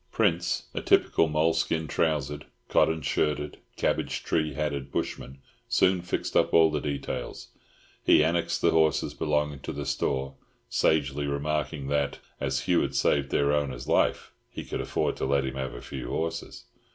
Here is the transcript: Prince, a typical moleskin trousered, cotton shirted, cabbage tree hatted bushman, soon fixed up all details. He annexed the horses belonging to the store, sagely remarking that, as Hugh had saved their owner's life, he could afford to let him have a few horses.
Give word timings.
Prince, 0.11 0.63
a 0.73 0.81
typical 0.81 1.27
moleskin 1.27 1.87
trousered, 1.87 2.45
cotton 2.69 3.03
shirted, 3.03 3.59
cabbage 3.75 4.23
tree 4.23 4.53
hatted 4.55 4.91
bushman, 4.91 5.37
soon 5.69 6.01
fixed 6.01 6.35
up 6.35 6.55
all 6.55 6.71
details. 6.79 7.49
He 8.03 8.23
annexed 8.23 8.61
the 8.63 8.71
horses 8.71 9.13
belonging 9.13 9.59
to 9.59 9.71
the 9.71 9.85
store, 9.85 10.33
sagely 10.69 11.27
remarking 11.27 11.85
that, 11.89 12.17
as 12.39 12.61
Hugh 12.61 12.81
had 12.81 12.95
saved 12.95 13.29
their 13.29 13.51
owner's 13.53 13.87
life, 13.87 14.31
he 14.49 14.65
could 14.65 14.81
afford 14.81 15.17
to 15.17 15.25
let 15.27 15.45
him 15.45 15.53
have 15.53 15.75
a 15.75 15.83
few 15.83 16.09
horses. 16.09 16.63